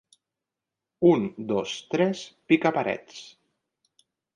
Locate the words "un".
1.11-1.27